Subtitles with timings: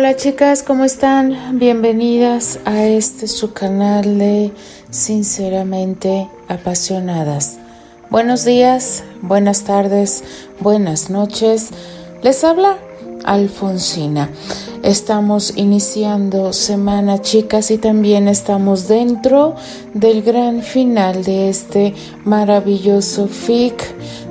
[0.00, 1.58] Hola chicas, ¿cómo están?
[1.58, 4.50] Bienvenidas a este su canal de
[4.88, 7.58] Sinceramente Apasionadas.
[8.08, 10.24] Buenos días, buenas tardes,
[10.58, 11.68] buenas noches.
[12.22, 12.78] Les habla
[13.26, 14.30] Alfonsina.
[14.82, 19.54] Estamos iniciando semana chicas y también estamos dentro
[19.92, 21.94] del gran final de este
[22.24, 23.84] maravilloso fic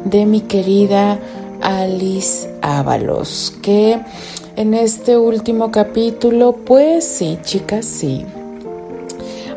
[0.04, 1.20] de mi querida
[1.62, 4.02] Alice Ábalos que
[4.60, 8.26] en este último capítulo, pues sí, chicas, sí.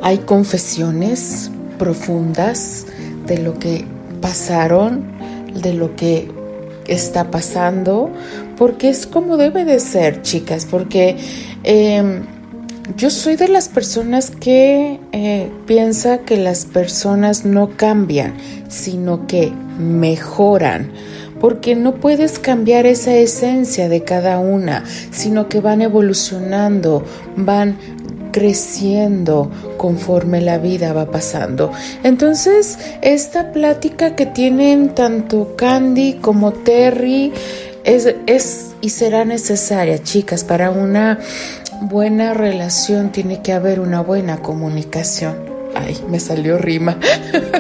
[0.01, 2.87] Hay confesiones profundas
[3.27, 3.85] de lo que
[4.21, 5.03] pasaron,
[5.61, 6.31] de lo que
[6.87, 8.11] está pasando,
[8.57, 11.17] porque es como debe de ser, chicas, porque
[11.65, 12.23] em,
[12.97, 18.35] yo soy de las personas que eh, piensa que las personas no cambian,
[18.69, 20.93] sino que mejoran
[21.43, 27.05] porque no puedes cambiar esa esencia de cada una, sino que van evolucionando,
[27.37, 27.77] van
[28.31, 31.73] creciendo conforme la vida va pasando.
[32.05, 37.33] Entonces, esta plática que tienen tanto Candy como Terry
[37.83, 41.19] es, es y será necesaria, chicas, para una
[41.81, 45.52] buena relación tiene que haber una buena comunicación.
[45.75, 46.99] Ay, me salió rima.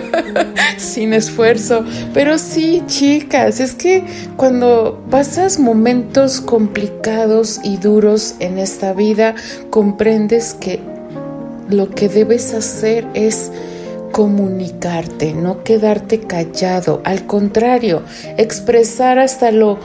[0.76, 1.84] Sin esfuerzo.
[2.12, 4.04] Pero sí, chicas, es que
[4.36, 9.34] cuando pasas momentos complicados y duros en esta vida,
[9.70, 10.80] comprendes que
[11.68, 13.50] lo que debes hacer es
[14.12, 17.00] comunicarte, no quedarte callado.
[17.04, 18.02] Al contrario,
[18.36, 19.78] expresar hasta lo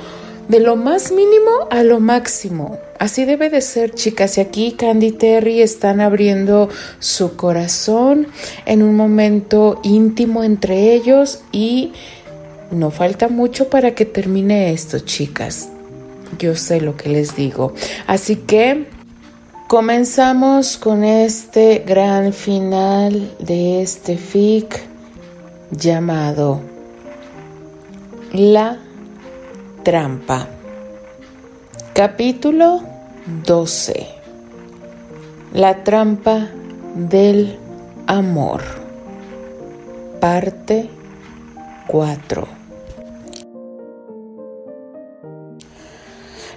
[0.50, 2.80] de lo más mínimo a lo máximo.
[3.00, 4.38] Así debe de ser, chicas.
[4.38, 8.28] Y aquí Candy Terry están abriendo su corazón
[8.66, 11.94] en un momento íntimo entre ellos y
[12.72, 15.70] no falta mucho para que termine esto, chicas.
[16.40, 17.74] Yo sé lo que les digo.
[18.08, 18.88] Así que
[19.68, 24.82] comenzamos con este gran final de este fic
[25.72, 26.62] llamado
[28.34, 28.80] La
[29.84, 30.48] trampa.
[31.94, 32.97] Capítulo
[33.28, 34.08] 12.
[35.54, 36.48] La trampa
[36.96, 37.58] del
[38.06, 38.62] amor.
[40.22, 40.90] Parte
[41.88, 42.48] 4.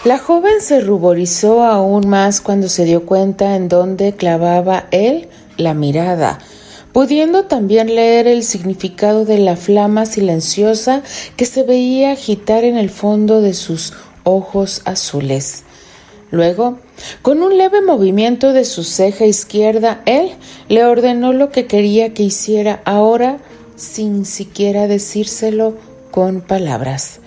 [0.04, 5.74] La joven se ruborizó aún más cuando se dio cuenta en dónde clavaba él la
[5.74, 6.38] mirada
[6.92, 11.02] pudiendo también leer el significado de la flama silenciosa
[11.36, 13.92] que se veía agitar en el fondo de sus
[14.24, 15.64] ojos azules.
[16.30, 16.78] Luego,
[17.22, 20.30] con un leve movimiento de su ceja izquierda, él
[20.68, 23.38] le ordenó lo que quería que hiciera ahora
[23.76, 25.76] sin siquiera decírselo
[26.10, 27.20] con palabras.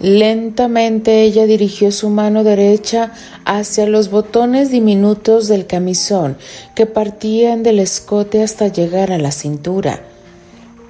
[0.00, 3.12] Lentamente ella dirigió su mano derecha
[3.44, 6.36] hacia los botones diminutos del camisón
[6.74, 10.00] que partían del escote hasta llegar a la cintura.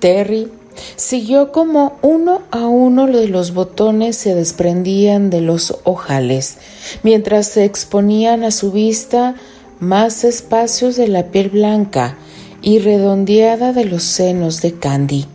[0.01, 0.51] Terry
[0.97, 6.59] siguió como uno a uno los botones se desprendían de los ojales,
[7.03, 9.35] mientras se exponían a su vista
[9.81, 12.17] más espacios de la piel blanca
[12.63, 15.27] y redondeada de los senos de Candy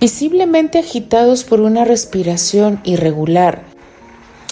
[0.00, 3.64] visiblemente agitados por una respiración irregular.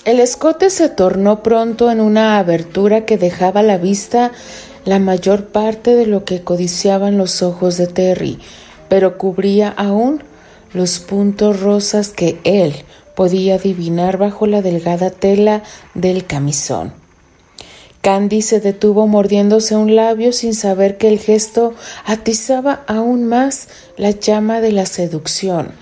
[0.04, 4.32] El escote se tornó pronto en una abertura que dejaba a la vista
[4.84, 8.38] la mayor parte de lo que codiciaban los ojos de Terry,
[8.88, 10.22] pero cubría aún
[10.72, 12.74] los puntos rosas que él
[13.14, 15.62] podía adivinar bajo la delgada tela
[15.94, 16.92] del camisón.
[18.00, 24.12] Candy se detuvo mordiéndose un labio sin saber que el gesto atizaba aún más la
[24.12, 25.72] llama de la seducción.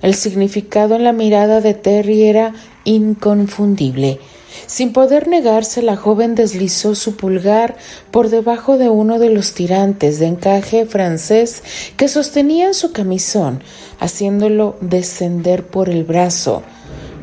[0.00, 4.20] El significado en la mirada de Terry era inconfundible.
[4.66, 7.76] Sin poder negarse, la joven deslizó su pulgar
[8.10, 11.62] por debajo de uno de los tirantes de encaje francés
[11.96, 13.62] que sostenían su camisón,
[14.00, 16.62] haciéndolo descender por el brazo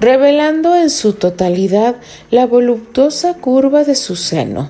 [0.03, 1.95] revelando en su totalidad
[2.29, 4.69] la voluptuosa curva de su seno,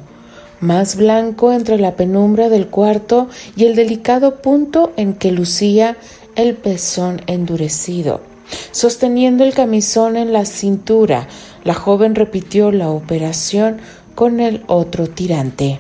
[0.60, 5.98] más blanco entre la penumbra del cuarto y el delicado punto en que lucía
[6.36, 8.22] el pezón endurecido.
[8.70, 11.28] Sosteniendo el camisón en la cintura,
[11.64, 13.78] la joven repitió la operación
[14.16, 15.80] con el otro tirante.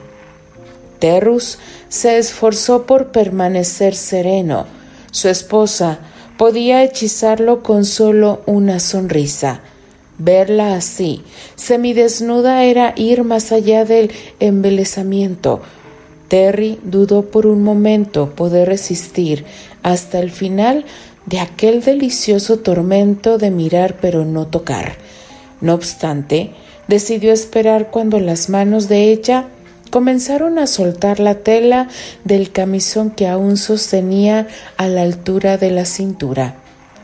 [0.99, 1.59] Terrus
[1.89, 4.65] se esforzó por permanecer sereno.
[5.11, 5.99] Su esposa,
[6.37, 9.61] podía hechizarlo con solo una sonrisa.
[10.17, 11.23] Verla así,
[11.55, 15.61] semidesnuda, era ir más allá del embelezamiento.
[16.27, 19.45] Terry dudó por un momento poder resistir
[19.83, 20.85] hasta el final
[21.25, 24.97] de aquel delicioso tormento de mirar pero no tocar.
[25.63, 26.51] No obstante,
[26.89, 29.47] decidió esperar cuando las manos de ella
[29.91, 31.87] comenzaron a soltar la tela
[32.25, 36.55] del camisón que aún sostenía a la altura de la cintura.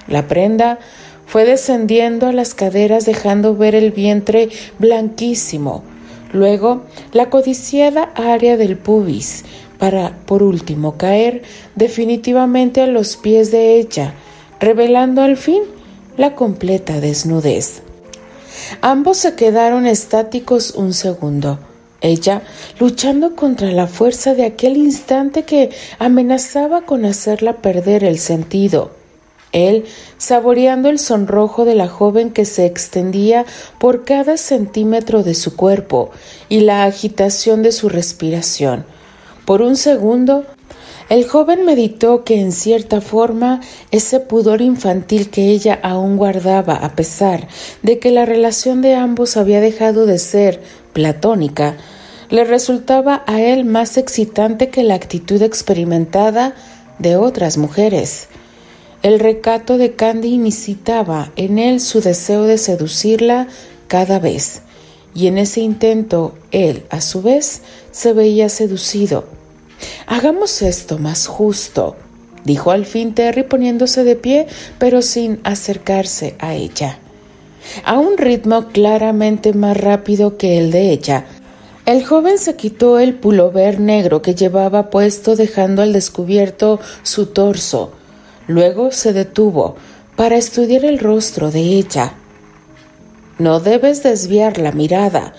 [0.10, 0.78] La prenda
[1.26, 5.86] fue descendiendo a las caderas dejando ver el vientre blanquísimo,
[6.34, 6.84] luego
[7.14, 9.46] la codiciada área del pubis,
[9.78, 11.44] para por último caer
[11.76, 14.16] definitivamente a los pies de ella,
[14.60, 15.62] revelando al fin
[16.18, 17.84] la completa desnudez.
[18.82, 21.60] Ambos se quedaron estáticos un segundo,
[22.02, 22.42] ella
[22.80, 25.70] luchando contra la fuerza de aquel instante que
[26.00, 28.92] amenazaba con hacerla perder el sentido.
[29.52, 29.86] Él
[30.18, 33.46] saboreando el sonrojo de la joven que se extendía
[33.80, 36.12] por cada centímetro de su cuerpo
[36.50, 38.86] y la agitación de su respiración.
[39.46, 40.46] Por un segundo,
[41.10, 46.96] el joven meditó que en cierta forma ese pudor infantil que ella aún guardaba a
[46.96, 47.48] pesar
[47.82, 50.62] de que la relación de ambos había dejado de ser
[50.94, 51.78] platónica,
[52.30, 56.54] le resultaba a él más excitante que la actitud experimentada
[57.00, 58.28] de otras mujeres.
[59.02, 63.48] El recato de Candy incitaba en él su deseo de seducirla
[63.88, 64.62] cada vez,
[65.16, 67.62] y en ese intento él, a su vez,
[67.92, 69.39] se veía seducido.
[70.08, 71.96] Hagamos esto más justo,
[72.44, 74.48] dijo al fin Terry poniéndose de pie,
[74.78, 77.00] pero sin acercarse a ella.
[77.84, 81.26] A un ritmo claramente más rápido que el de ella,
[81.86, 87.94] el joven se quitó el pulover negro que llevaba puesto dejando al descubierto su torso,
[88.50, 89.76] Luego se detuvo
[90.16, 92.16] para estudiar el rostro de ella.
[93.38, 95.36] No debes desviar la mirada,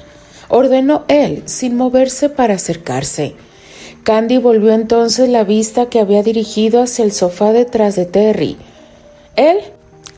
[0.49, 3.35] ordenó él sin moverse para acercarse.
[4.02, 8.56] Candy volvió entonces la vista que había dirigido hacia el sofá detrás de Terry.
[9.37, 9.58] Él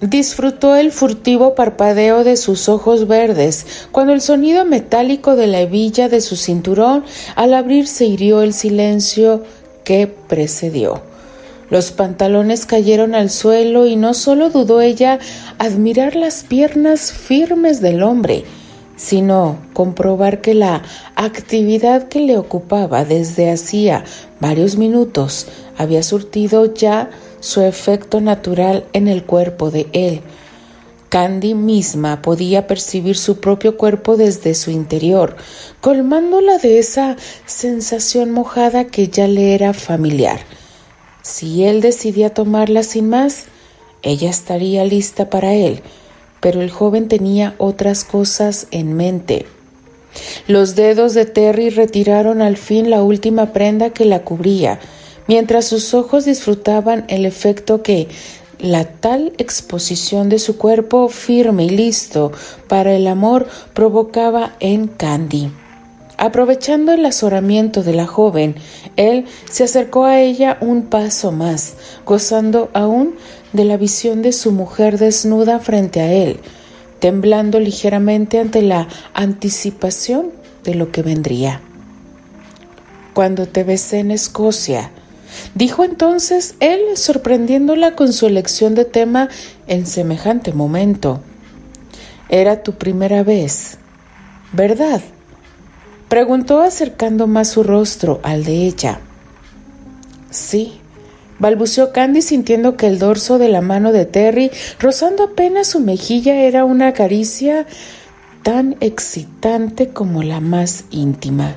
[0.00, 6.08] disfrutó el furtivo parpadeo de sus ojos verdes cuando el sonido metálico de la hebilla
[6.08, 7.04] de su cinturón
[7.36, 9.44] al abrirse hirió el silencio
[9.84, 11.02] que precedió.
[11.70, 15.18] Los pantalones cayeron al suelo y no solo dudó ella
[15.58, 18.44] admirar las piernas firmes del hombre,
[19.02, 20.82] sino comprobar que la
[21.16, 24.04] actividad que le ocupaba desde hacía
[24.38, 27.10] varios minutos había surtido ya
[27.40, 30.20] su efecto natural en el cuerpo de él.
[31.08, 35.34] Candy misma podía percibir su propio cuerpo desde su interior,
[35.80, 40.38] colmándola de esa sensación mojada que ya le era familiar.
[41.22, 43.46] Si él decidía tomarla sin más,
[44.02, 45.82] ella estaría lista para él,
[46.42, 49.46] pero el joven tenía otras cosas en mente.
[50.48, 54.80] Los dedos de Terry retiraron al fin la última prenda que la cubría,
[55.28, 58.08] mientras sus ojos disfrutaban el efecto que
[58.58, 62.32] la tal exposición de su cuerpo firme y listo
[62.66, 65.61] para el amor provocaba en Candy.
[66.18, 68.56] Aprovechando el azoramiento de la joven,
[68.96, 71.74] él se acercó a ella un paso más,
[72.04, 73.14] gozando aún
[73.52, 76.40] de la visión de su mujer desnuda frente a él,
[77.00, 80.30] temblando ligeramente ante la anticipación
[80.64, 81.60] de lo que vendría.
[83.14, 84.90] Cuando te besé en Escocia,
[85.54, 89.28] dijo entonces él, sorprendiéndola con su elección de tema
[89.66, 91.20] en semejante momento.
[92.28, 93.78] Era tu primera vez,
[94.52, 95.02] ¿verdad?
[96.12, 99.00] Preguntó acercando más su rostro al de ella.
[100.28, 100.78] Sí,
[101.38, 106.34] balbuceó Candy sintiendo que el dorso de la mano de Terry, rozando apenas su mejilla,
[106.34, 107.66] era una caricia
[108.42, 111.54] tan excitante como la más íntima.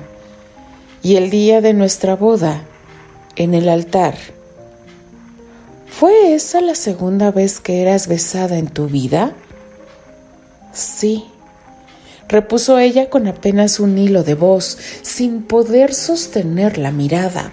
[1.02, 2.62] Y el día de nuestra boda,
[3.36, 4.14] en el altar,
[5.86, 9.34] ¿fue esa la segunda vez que eras besada en tu vida?
[10.72, 11.26] Sí,
[12.28, 17.52] repuso ella con apenas un hilo de voz, sin poder sostener la mirada.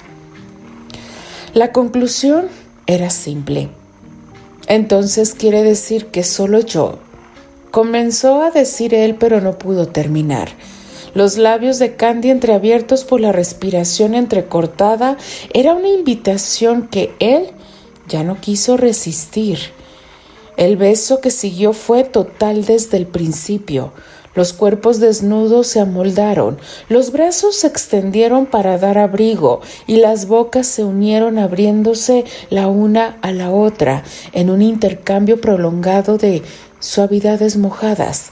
[1.53, 2.48] La conclusión
[2.88, 3.70] era simple.
[4.68, 7.00] Entonces quiere decir que solo yo.
[7.72, 10.50] Comenzó a decir él, pero no pudo terminar.
[11.13, 15.18] Los labios de Candy entreabiertos por la respiración entrecortada
[15.53, 17.51] era una invitación que él
[18.08, 19.60] ya no quiso resistir.
[20.58, 23.94] El beso que siguió fue total desde el principio.
[24.36, 26.58] Los cuerpos desnudos se amoldaron,
[26.90, 33.18] los brazos se extendieron para dar abrigo y las bocas se unieron abriéndose la una
[33.22, 36.42] a la otra en un intercambio prolongado de
[36.80, 38.32] suavidades mojadas,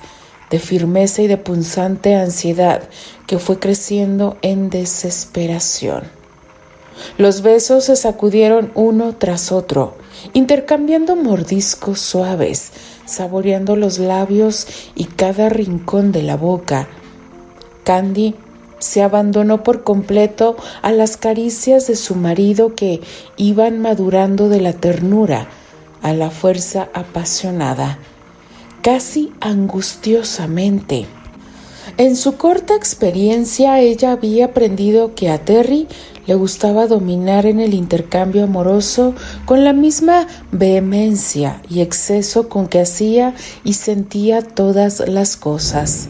[0.50, 2.81] de firmeza y de punzante ansiedad
[3.27, 6.03] que fue creciendo en desesperación.
[7.17, 9.96] Los besos se sacudieron uno tras otro,
[10.34, 12.72] intercambiando mordiscos suaves,
[13.12, 16.88] saboreando los labios y cada rincón de la boca.
[17.84, 18.36] Candy
[18.80, 23.01] se abandonó por completo a las caricias de su marido que
[23.38, 25.48] iban madurando de la ternura
[26.01, 28.00] a la fuerza apasionada,
[28.82, 31.06] casi angustiosamente.
[31.98, 35.88] En su corta experiencia ella había aprendido que a Terry
[36.31, 42.79] le gustaba dominar en el intercambio amoroso con la misma vehemencia y exceso con que
[42.79, 43.35] hacía
[43.65, 46.07] y sentía todas las cosas.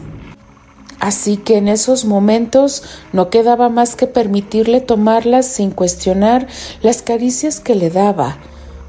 [1.00, 6.46] Así que en esos momentos no quedaba más que permitirle tomarlas sin cuestionar
[6.82, 8.36] las caricias que le daba,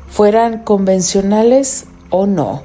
[0.10, 2.62] fueran convencionales o no.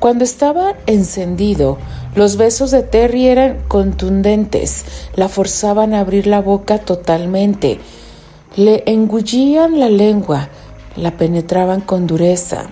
[0.00, 1.78] Cuando estaba encendido,
[2.14, 7.78] los besos de Terry eran contundentes, la forzaban a abrir la boca totalmente,
[8.56, 10.48] le engullían la lengua,
[10.96, 12.70] la penetraban con dureza.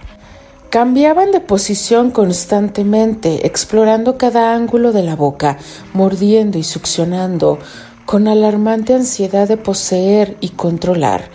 [0.69, 5.59] Cambiaban de posición constantemente, explorando cada ángulo de la boca,
[5.95, 7.59] mordiendo y succionando,
[8.07, 11.31] con alarmante ansiedad de poseer y controlar.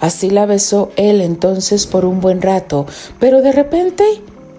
[0.00, 2.86] Así la besó él entonces por un buen rato,
[3.18, 4.04] pero de repente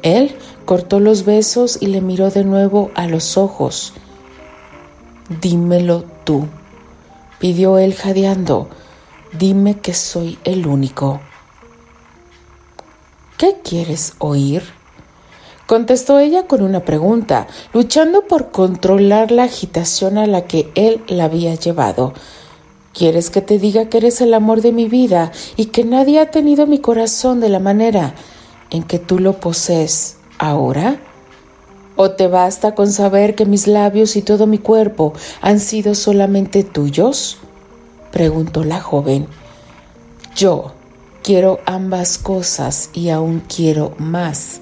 [0.01, 0.35] él
[0.67, 3.93] cortó los besos y le miró de nuevo a los ojos.
[5.41, 6.45] Dímelo tú,
[7.39, 8.67] pidió él jadeando,
[9.39, 11.21] dime que soy el único.
[13.37, 14.61] ¿Qué quieres oír?
[15.67, 21.25] contestó ella con una pregunta, luchando por controlar la agitación a la que él la
[21.25, 22.13] había llevado.
[22.93, 26.29] ¿Quieres que te diga que eres el amor de mi vida y que nadie ha
[26.29, 28.15] tenido mi corazón de la manera
[28.69, 30.16] en que tú lo posees?
[30.37, 30.99] Ahora?
[31.95, 36.63] ¿O te basta con saber que mis labios y todo mi cuerpo han sido solamente
[36.63, 37.37] tuyos?
[38.11, 39.27] preguntó la joven.
[40.35, 40.73] Yo
[41.23, 44.59] quiero ambas cosas y aún quiero más,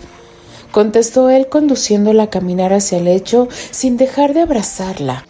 [0.72, 5.26] contestó él conduciéndola a caminar hacia el lecho sin dejar de abrazarla,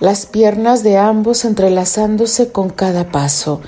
[0.00, 3.60] las piernas de ambos entrelazándose con cada paso.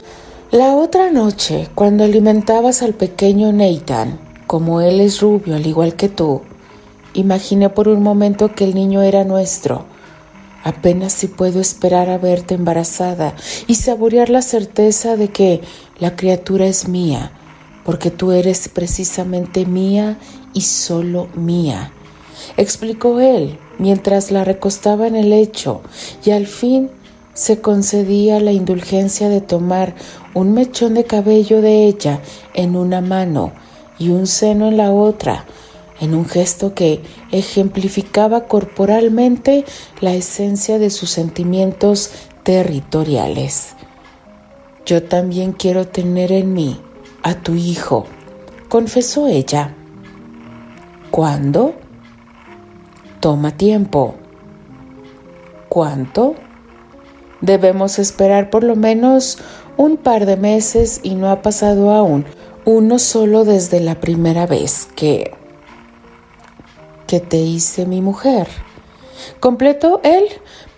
[0.50, 6.08] La otra noche, cuando alimentabas al pequeño Nathan, como él es rubio al igual que
[6.08, 6.42] tú,
[7.14, 9.84] imaginé por un momento que el niño era nuestro.
[10.64, 13.34] Apenas si puedo esperar a verte embarazada
[13.66, 15.61] y saborear la certeza de que
[15.99, 17.32] la criatura es mía,
[17.84, 20.18] porque tú eres precisamente mía
[20.54, 21.92] y solo mía,
[22.56, 25.82] explicó él mientras la recostaba en el lecho
[26.25, 26.90] y al fin
[27.34, 29.94] se concedía la indulgencia de tomar
[30.34, 32.20] un mechón de cabello de ella
[32.54, 33.52] en una mano
[34.02, 35.44] y un seno en la otra,
[36.00, 39.64] en un gesto que ejemplificaba corporalmente
[40.00, 42.11] la esencia de sus sentimientos
[42.42, 43.76] territoriales.
[44.85, 46.80] Yo también quiero tener en mí
[47.23, 48.06] a tu hijo,
[48.68, 49.76] confesó ella.
[51.12, 51.75] ¿Cuándo?
[53.21, 54.16] Toma tiempo.
[55.68, 56.35] ¿Cuánto?
[57.40, 59.38] Debemos esperar por lo menos
[59.76, 62.26] un par de meses y no ha pasado aún
[62.64, 65.33] uno solo desde la primera vez que
[67.12, 68.49] que te hice mi mujer.
[69.38, 70.25] Completó él,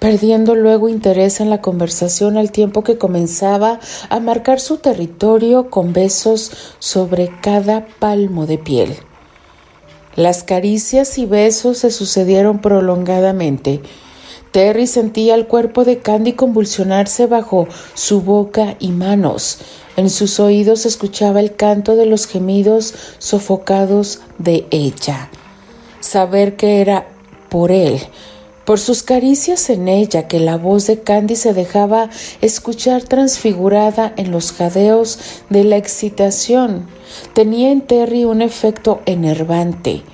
[0.00, 5.93] perdiendo luego interés en la conversación al tiempo que comenzaba a marcar su territorio con
[5.93, 6.50] besos
[6.81, 8.97] sobre cada palmo de piel.
[10.17, 13.81] Las caricias y besos se sucedieron prolongadamente.
[14.54, 19.58] Terry sentía el cuerpo de Candy convulsionarse bajo su boca y manos,
[19.96, 25.28] en sus oídos escuchaba el canto de los gemidos sofocados de ella.
[25.99, 27.08] Saber que era
[27.49, 27.99] por él,
[28.64, 32.08] por sus caricias en ella, que la voz de Candy se dejaba
[32.40, 35.18] escuchar transfigurada en los jadeos
[35.50, 36.87] de la excitación,
[37.32, 40.04] tenía en Terry un efecto enervante.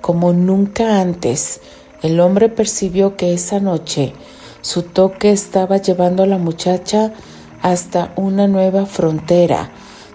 [0.00, 1.60] Como nunca antes,
[2.02, 4.12] el hombre percibió que esa noche
[4.60, 7.12] su toque estaba llevando a la muchacha
[7.62, 9.70] hasta una nueva frontera,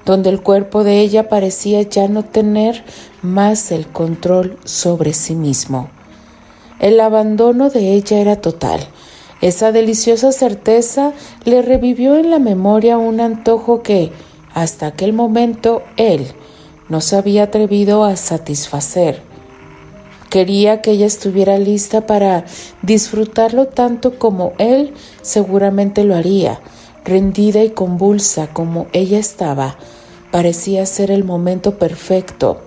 [0.05, 2.83] donde el cuerpo de ella parecía ya no tener
[3.21, 5.89] más el control sobre sí mismo.
[6.79, 8.79] El abandono de ella era total.
[9.41, 11.13] Esa deliciosa certeza
[11.43, 14.11] le revivió en la memoria un antojo que,
[14.53, 16.27] hasta aquel momento, él
[16.89, 19.26] no se había atrevido a satisfacer.
[20.29, 22.45] Quería que ella estuviera lista para
[22.81, 26.59] disfrutarlo tanto como él seguramente lo haría,
[27.05, 29.77] rendida y convulsa como ella estaba,
[30.31, 32.59] parecía ser el momento perfecto.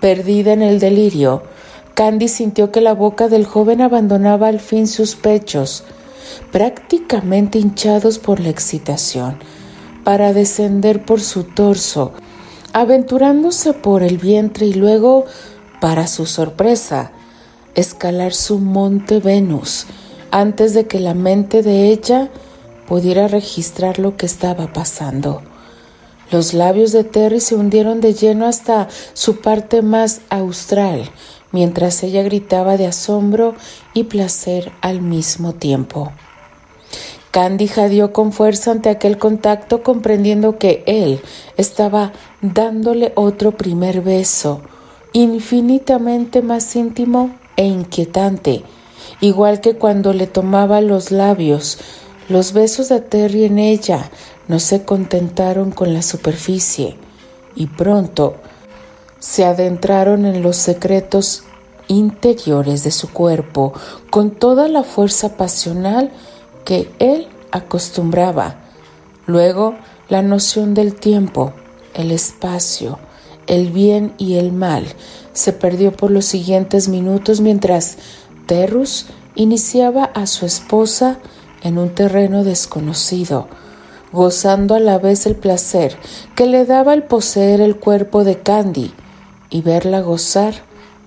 [0.00, 1.42] Perdida en el delirio,
[1.94, 5.84] Candy sintió que la boca del joven abandonaba al fin sus pechos,
[6.50, 9.36] prácticamente hinchados por la excitación,
[10.02, 12.12] para descender por su torso,
[12.72, 15.26] aventurándose por el vientre y luego
[15.82, 17.10] para su sorpresa,
[17.74, 19.86] escalar su monte Venus
[20.30, 22.30] antes de que la mente de ella
[22.86, 25.42] pudiera registrar lo que estaba pasando.
[26.30, 31.10] Los labios de Terry se hundieron de lleno hasta su parte más austral,
[31.50, 33.56] mientras ella gritaba de asombro
[33.92, 36.12] y placer al mismo tiempo.
[37.32, 41.20] Candy jadeó con fuerza ante aquel contacto, comprendiendo que él
[41.56, 44.62] estaba dándole otro primer beso,
[45.12, 48.64] infinitamente más íntimo e inquietante,
[49.20, 51.78] igual que cuando le tomaba los labios.
[52.28, 54.10] Los besos de Terry en ella
[54.48, 56.96] no se contentaron con la superficie
[57.54, 58.36] y pronto
[59.18, 61.44] se adentraron en los secretos
[61.88, 63.72] interiores de su cuerpo
[64.10, 66.10] con toda la fuerza pasional
[66.64, 68.56] que él acostumbraba.
[69.26, 69.74] Luego
[70.08, 71.52] la noción del tiempo,
[71.94, 72.98] el espacio,
[73.46, 74.86] el bien y el mal
[75.32, 77.98] se perdió por los siguientes minutos mientras
[78.46, 81.18] Terrus iniciaba a su esposa
[81.62, 83.48] en un terreno desconocido,
[84.12, 85.96] gozando a la vez el placer
[86.34, 88.92] que le daba el poseer el cuerpo de Candy
[89.48, 90.54] y verla gozar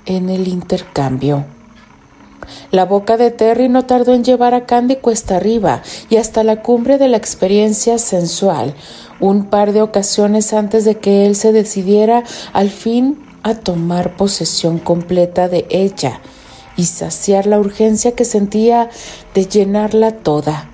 [0.05, 1.45] en el intercambio.
[2.71, 6.61] La boca de Terry no tardó en llevar a Candy cuesta arriba y hasta la
[6.61, 8.75] cumbre de la experiencia sensual,
[9.19, 14.79] un par de ocasiones antes de que él se decidiera al fin a tomar posesión
[14.79, 16.21] completa de ella
[16.77, 18.89] y saciar la urgencia que sentía
[19.33, 20.69] de llenarla toda.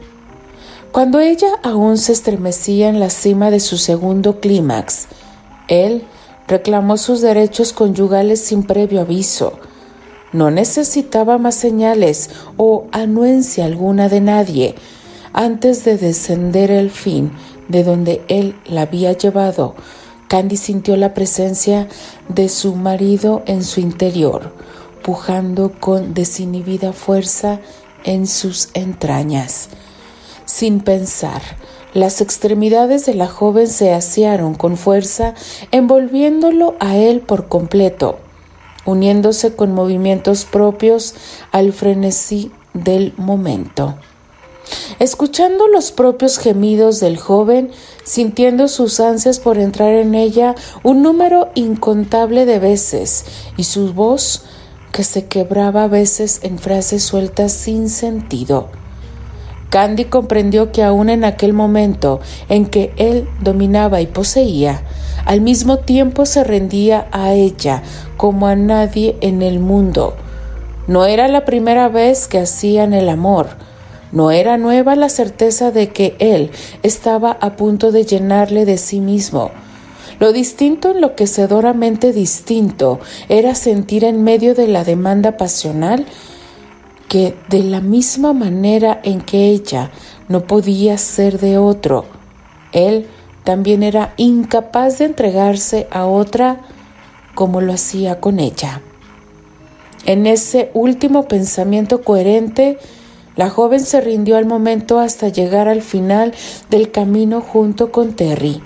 [0.92, 5.08] Cuando ella aún se estremecía en la cima de su segundo clímax,
[5.68, 6.04] él
[6.48, 9.54] reclamó sus derechos conyugales sin previo aviso.
[10.34, 14.76] No necesitaba más señales o anuencia alguna de nadie
[15.34, 17.32] antes de descender el fin
[17.68, 19.76] de donde él la había llevado.
[20.28, 21.88] Candy sintió la presencia
[22.30, 24.54] de su marido en su interior
[25.02, 27.60] pujando con desinhibida fuerza
[28.04, 29.70] en sus entrañas.
[30.46, 31.42] Sin pensar,
[31.94, 35.34] las extremidades de la joven se asearon con fuerza,
[35.72, 38.20] envolviéndolo a él por completo,
[38.86, 41.16] uniéndose con movimientos propios
[41.52, 43.96] al frenesí del momento.
[45.02, 47.72] Escuchando los propios gemidos del joven,
[48.04, 53.26] sintiendo sus ansias por entrar en ella un número incontable de veces,
[53.58, 54.44] y su voz
[54.92, 58.68] que se quebraba a veces en frases sueltas sin sentido.
[59.72, 64.84] Candy comprendió que aún en aquel momento en que él dominaba y poseía,
[65.26, 67.82] al mismo tiempo se rendía a ella
[68.18, 70.14] como a nadie en el mundo.
[70.86, 73.48] No era la primera vez que hacían el amor,
[74.12, 76.52] no era nueva la certeza de que él
[76.84, 79.52] estaba a punto de llenarle de sí mismo,
[80.20, 86.06] lo distinto, enloquecedoramente distinto, era sentir en medio de la demanda pasional
[87.08, 89.90] que de la misma manera en que ella
[90.30, 92.06] no podía ser de otro,
[92.72, 93.08] él
[93.44, 96.62] también era incapaz de entregarse a otra
[97.34, 98.82] como lo hacía con ella.
[100.06, 102.78] En ese último pensamiento coherente,
[103.36, 106.34] la joven se rindió al momento hasta llegar al final
[106.70, 108.62] del camino junto con Terry.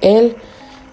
[0.00, 0.36] Él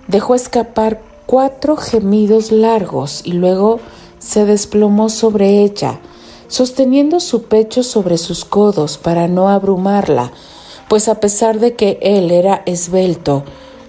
[0.07, 3.79] dejó escapar cuatro gemidos largos y luego
[4.19, 5.99] se desplomó sobre ella,
[6.47, 10.31] sosteniendo su pecho sobre sus codos para no abrumarla,
[10.89, 13.43] pues a pesar de que él era esbelto,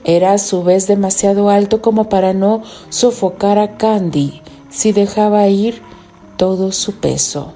[0.05, 5.83] era a su vez demasiado alto como para no sofocar a Candy si dejaba ir
[6.37, 7.53] todo su peso.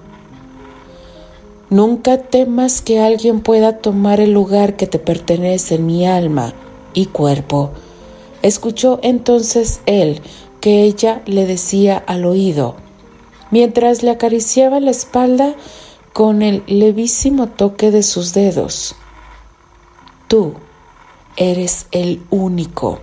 [1.73, 6.53] Nunca temas que alguien pueda tomar el lugar que te pertenece en mi alma
[6.93, 7.71] y cuerpo,
[8.43, 10.21] Escuchó entonces él
[10.61, 12.75] que ella le decía al oído,
[13.51, 15.55] mientras le acariciaba la espalda
[16.13, 18.97] con el levísimo toque de sus dedos.
[20.29, 20.55] Tú
[21.37, 22.99] eres el único.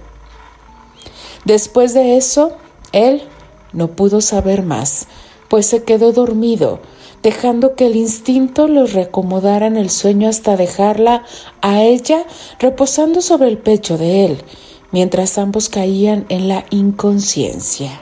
[1.44, 2.52] Después de eso,
[2.92, 3.24] él
[3.72, 5.08] no pudo saber más,
[5.48, 6.82] pues se quedó dormido,
[7.24, 11.24] dejando que el instinto lo reacomodara en el sueño hasta dejarla
[11.62, 12.26] a ella
[12.60, 14.44] reposando sobre el pecho de él,
[14.92, 18.02] mientras ambos caían en la inconsciencia.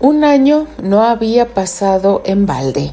[0.00, 2.92] Un año no había pasado en balde.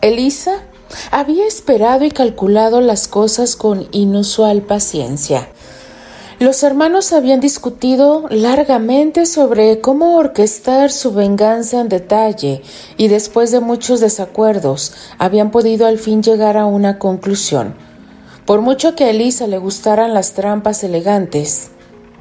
[0.00, 0.62] Elisa
[1.10, 5.48] había esperado y calculado las cosas con inusual paciencia.
[6.40, 12.62] Los hermanos habían discutido largamente sobre cómo orquestar su venganza en detalle
[12.96, 17.74] y después de muchos desacuerdos habían podido al fin llegar a una conclusión.
[18.46, 21.70] Por mucho que a Elisa le gustaran las trampas elegantes,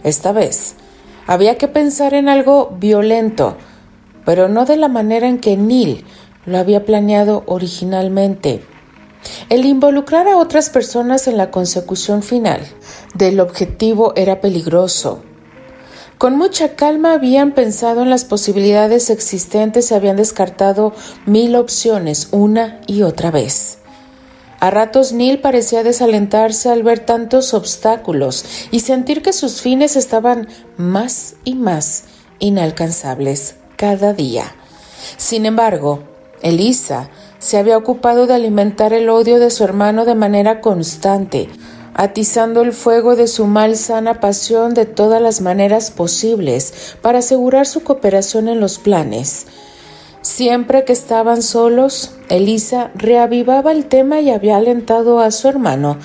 [0.04, 0.76] esta vez
[1.26, 3.56] Había que pensar en algo violento,
[4.26, 6.04] pero no de la manera en que Neil
[6.46, 8.62] lo había planeado originalmente.
[9.50, 12.62] El involucrar a otras personas en la consecución final
[13.14, 15.24] del objetivo era peligroso.
[16.18, 20.94] Con mucha calma habían pensado en las posibilidades existentes y habían descartado
[21.26, 23.80] mil opciones una y otra vez.
[24.60, 30.48] A ratos Neil parecía desalentarse al ver tantos obstáculos y sentir que sus fines estaban
[30.78, 32.06] más y más
[32.40, 34.56] inalcanzables cada día.
[35.18, 36.04] Sin embargo,
[36.42, 37.10] Elisa
[37.44, 41.50] se había ocupado de alimentar el odio de su hermano de manera constante,
[41.94, 47.84] atizando el fuego de su malsana pasión de todas las maneras posibles para asegurar su
[47.84, 49.46] cooperación en los planes.
[50.22, 55.98] Siempre que estaban solos, Elisa reavivaba el tema y había alentado a su hermano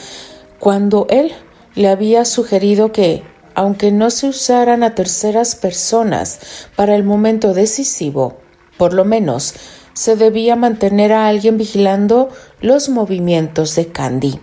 [0.59, 1.31] cuando él
[1.77, 3.23] le había sugerido que,
[3.55, 6.41] aunque no se usaran a terceras personas
[6.75, 8.39] para el momento decisivo,
[8.77, 9.55] por lo menos
[9.99, 12.29] se debía mantener a alguien vigilando
[12.61, 14.39] los movimientos de Candy.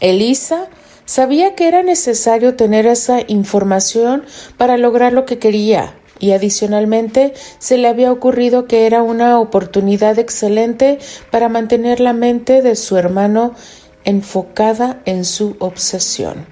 [0.00, 0.68] Elisa
[1.04, 4.24] sabía que era necesario tener esa información
[4.56, 10.18] para lograr lo que quería, y adicionalmente se le había ocurrido que era una oportunidad
[10.18, 10.98] excelente
[11.30, 13.52] para mantener la mente de su hermano
[14.06, 16.46] enfocada en su obsesión.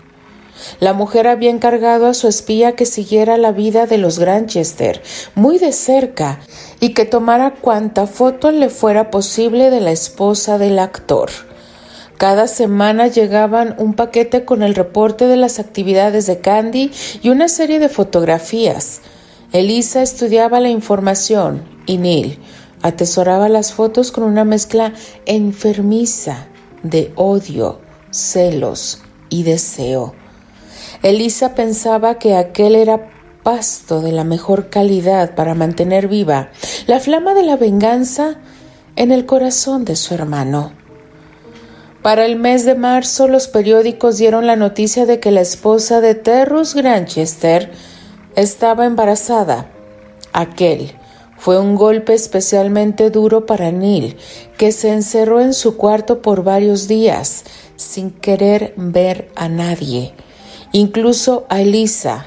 [0.78, 5.02] La mujer había encargado a su espía que siguiera la vida de los Granchester
[5.34, 6.40] muy de cerca
[6.80, 11.30] y que tomara cuanta foto le fuera posible de la esposa del actor.
[12.16, 16.90] Cada semana llegaban un paquete con el reporte de las actividades de Candy
[17.22, 19.00] y una serie de fotografías.
[19.52, 22.38] Elisa estudiaba la información y Neil
[22.82, 24.92] atesoraba las fotos con una mezcla
[25.26, 26.46] enfermiza
[26.82, 30.19] de odio, celos y deseo.
[31.02, 33.08] Elisa pensaba que aquel era
[33.42, 36.50] pasto de la mejor calidad para mantener viva
[36.86, 38.36] la flama de la venganza
[38.96, 40.72] en el corazón de su hermano.
[42.02, 46.14] Para el mes de marzo los periódicos dieron la noticia de que la esposa de
[46.14, 47.70] Terrus Granchester
[48.36, 49.70] estaba embarazada.
[50.32, 50.92] Aquel
[51.38, 54.16] fue un golpe especialmente duro para Neil,
[54.58, 57.44] que se encerró en su cuarto por varios días,
[57.76, 60.12] sin querer ver a nadie,
[60.72, 62.26] incluso a Elisa.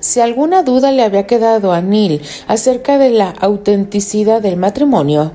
[0.00, 5.32] Si alguna duda le había quedado a Neil acerca de la autenticidad del matrimonio,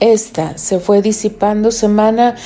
[0.00, 2.36] esta se fue disipando semana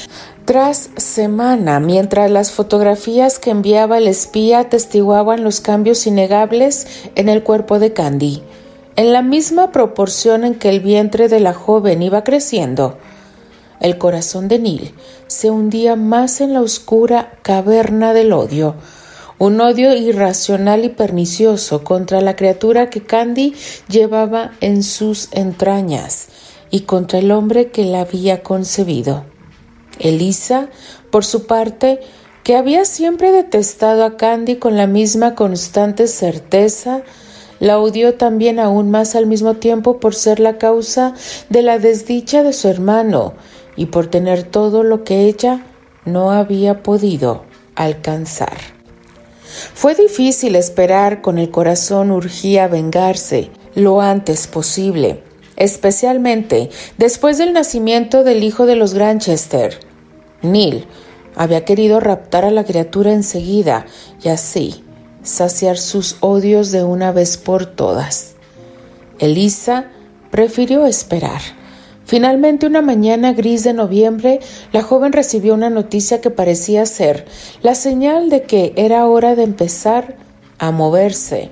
[0.47, 7.43] tras semana, mientras las fotografías que enviaba el espía atestiguaban los cambios innegables en el
[7.43, 8.43] cuerpo de Candy,
[8.97, 12.97] en la misma proporción en que el vientre de la joven iba creciendo,
[13.83, 14.95] el corazón de Neil
[15.27, 18.77] se hundía más en la oscura caverna del odio,
[19.39, 23.55] un odio irracional y pernicioso contra la criatura que Candy
[23.89, 26.29] llevaba en sus entrañas
[26.71, 29.25] y contra el hombre que la había concebido.
[29.99, 30.69] Elisa,
[31.11, 32.01] por su parte,
[32.45, 37.03] que había siempre detestado a Candy con la misma constante certeza,
[37.59, 41.15] la odió también aún más al mismo tiempo por ser la causa
[41.49, 43.35] de la desdicha de su hermano
[43.77, 45.65] y por tener todo lo que ella
[46.05, 48.57] no había podido alcanzar.
[49.75, 55.23] Fue difícil esperar con el corazón urgía vengarse lo antes posible,
[55.57, 59.79] especialmente después del nacimiento del hijo de los Granchester.
[60.43, 60.87] Neil
[61.37, 63.87] había querido raptar a la criatura enseguida
[64.23, 64.85] y así
[65.23, 68.35] saciar sus odios de una vez por todas.
[69.19, 69.87] Elisa
[70.31, 71.41] prefirió esperar.
[72.13, 77.25] Finalmente, una mañana gris de noviembre, la joven recibió una noticia que parecía ser
[77.63, 80.17] la señal de que era hora de empezar
[80.59, 81.49] a moverse.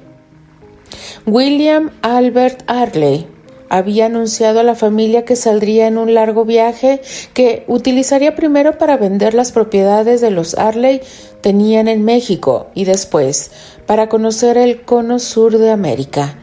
[1.25, 3.27] William Albert Arley
[3.71, 7.01] había anunciado a la familia que saldría en un largo viaje
[7.33, 11.01] que utilizaría primero para vender las propiedades de los Arley
[11.41, 13.51] tenían en México y después
[13.87, 16.39] para conocer el cono sur de América.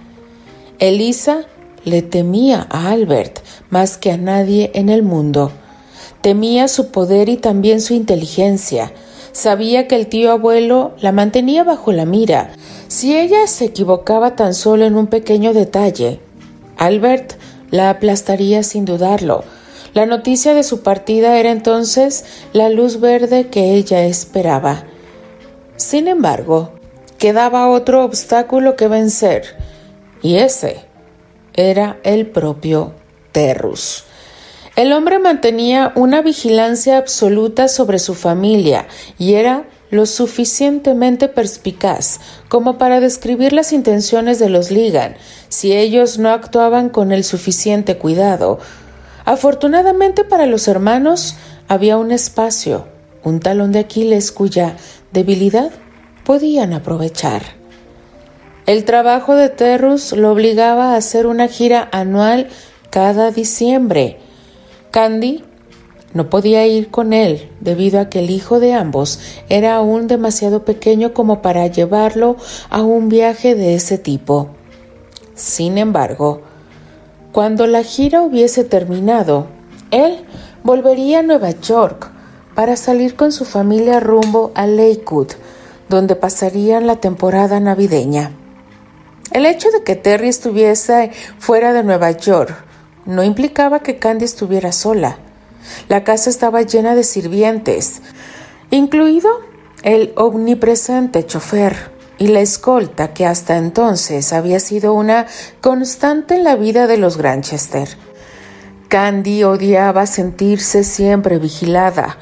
[0.80, 1.46] Elisa
[1.84, 5.52] le temía a Albert más que a nadie en el mundo.
[6.22, 8.92] Temía su poder y también su inteligencia.
[9.32, 12.52] Sabía que el tío abuelo la mantenía bajo la mira.
[12.88, 16.20] Si ella se equivocaba tan solo en un pequeño detalle,
[16.78, 17.34] Albert
[17.70, 19.44] la aplastaría sin dudarlo.
[19.94, 24.84] La noticia de su partida era entonces la luz verde que ella esperaba.
[25.76, 26.72] Sin embargo,
[27.18, 29.44] quedaba otro obstáculo que vencer,
[30.22, 30.82] y ese
[31.54, 32.94] era el propio
[33.38, 34.04] Terrus.
[34.76, 38.88] El hombre mantenía una vigilancia absoluta sobre su familia
[39.20, 42.20] y era lo suficientemente perspicaz
[42.50, 45.18] como para describir las intenciones de los Ligan
[45.50, 48.58] si ellos no actuaban con el suficiente cuidado.
[49.24, 51.36] Afortunadamente para los hermanos
[51.68, 52.88] había un espacio,
[53.24, 54.78] un talón de Aquiles cuya
[55.12, 55.70] debilidad
[56.24, 57.44] podían aprovechar.
[58.66, 62.50] El trabajo de Terrus lo obligaba a hacer una gira anual
[62.90, 64.20] cada diciembre.
[64.92, 65.44] Candy
[66.14, 69.20] no podía ir con él debido a que el hijo de ambos
[69.50, 72.38] era aún demasiado pequeño como para llevarlo
[72.70, 74.50] a un viaje de ese tipo.
[75.36, 76.42] Sin embargo,
[77.32, 79.48] cuando la gira hubiese terminado,
[79.92, 80.26] él
[80.64, 82.10] volvería a Nueva York
[82.56, 85.34] para salir con su familia rumbo a Lakewood,
[85.90, 88.32] donde pasarían la temporada navideña.
[89.32, 92.66] El hecho de que Terry estuviese fuera de Nueva York
[93.08, 95.18] no implicaba que Candy estuviera sola.
[95.90, 98.02] La casa estaba llena de sirvientes,
[98.70, 99.30] incluido
[99.82, 105.28] el omnipresente chofer y la escolta que hasta entonces había sido una
[105.62, 107.88] constante en la vida de los Granchester.
[108.90, 112.18] Candy odiaba sentirse siempre vigilada,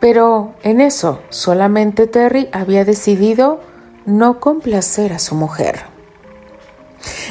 [0.00, 3.60] pero en eso solamente Terry había decidido
[4.04, 5.84] no complacer a su mujer.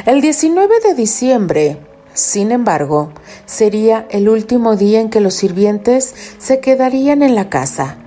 [0.06, 1.80] El 19 de diciembre,
[2.16, 3.12] sin embargo,
[3.46, 7.98] sería el último día en que los sirvientes se quedarían en la casa.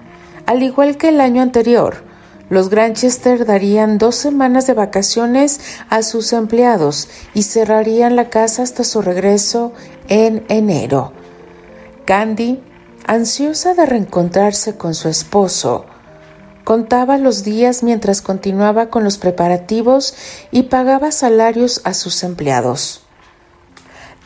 [0.47, 2.03] Al igual que el año anterior,
[2.49, 8.83] los Granchester darían dos semanas de vacaciones a sus empleados y cerrarían la casa hasta
[8.83, 9.75] su regreso
[10.09, 11.13] en enero.
[12.07, 12.63] Candy,
[13.07, 15.85] ansiosa de reencontrarse con su esposo,
[16.65, 20.15] contaba los días mientras continuaba con los preparativos
[20.51, 23.03] y pagaba salarios a sus empleados.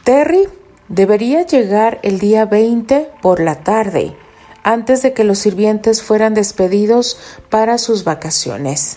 [0.05, 0.49] Terry
[0.88, 4.17] debería llegar el día 20 por la tarde,
[4.65, 7.19] antes de que los sirvientes fueran despedidos
[7.51, 8.97] para sus vacaciones.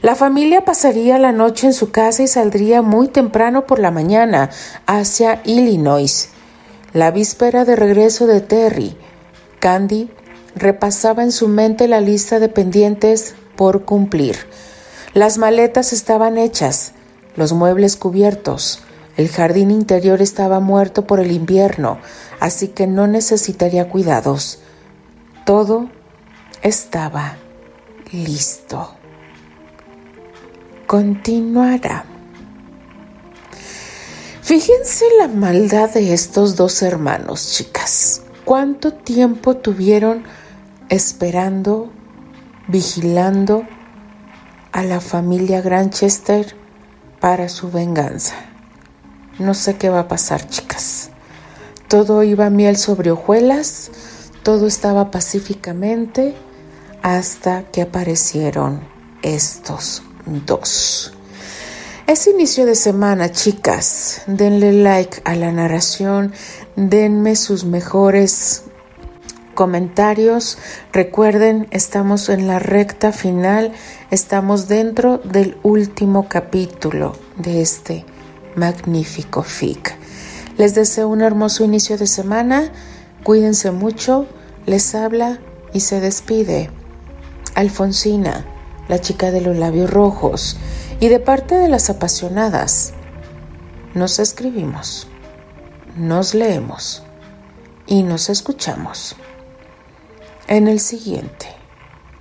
[0.00, 4.48] La familia pasaría la noche en su casa y saldría muy temprano por la mañana
[4.86, 6.30] hacia Illinois.
[6.94, 8.96] La víspera de regreso de Terry,
[9.58, 10.08] Candy
[10.56, 14.36] repasaba en su mente la lista de pendientes por cumplir.
[15.12, 16.92] Las maletas estaban hechas,
[17.36, 18.82] los muebles cubiertos,
[19.20, 21.98] el jardín interior estaba muerto por el invierno,
[22.40, 24.60] así que no necesitaría cuidados.
[25.44, 25.90] Todo
[26.62, 27.36] estaba
[28.12, 28.94] listo.
[30.86, 32.06] Continuará.
[34.40, 38.22] Fíjense la maldad de estos dos hermanos, chicas.
[38.46, 40.24] ¿Cuánto tiempo tuvieron
[40.88, 41.92] esperando,
[42.68, 43.64] vigilando
[44.72, 46.56] a la familia Granchester
[47.20, 48.49] para su venganza?
[49.40, 51.08] No sé qué va a pasar, chicas.
[51.88, 53.90] Todo iba miel sobre hojuelas,
[54.42, 56.34] todo estaba pacíficamente
[57.02, 58.82] hasta que aparecieron
[59.22, 60.02] estos
[60.44, 61.14] dos.
[62.06, 64.20] Es inicio de semana, chicas.
[64.26, 66.34] Denle like a la narración,
[66.76, 68.64] denme sus mejores
[69.54, 70.58] comentarios.
[70.92, 73.72] Recuerden, estamos en la recta final,
[74.10, 78.04] estamos dentro del último capítulo de este
[78.56, 79.94] magnífico FIC.
[80.58, 82.72] Les deseo un hermoso inicio de semana,
[83.22, 84.26] cuídense mucho,
[84.66, 85.38] les habla
[85.72, 86.70] y se despide
[87.54, 88.46] Alfonsina,
[88.88, 90.56] la chica de los labios rojos,
[91.00, 92.92] y de parte de las apasionadas,
[93.94, 95.08] nos escribimos,
[95.96, 97.02] nos leemos
[97.86, 99.16] y nos escuchamos
[100.46, 101.46] en el siguiente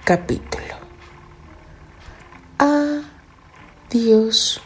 [0.03, 0.65] capítulo.
[3.89, 4.61] Adiós.